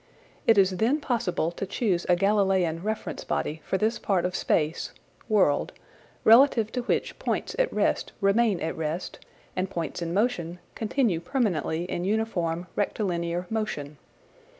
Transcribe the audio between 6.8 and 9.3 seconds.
which points at rest remain at rest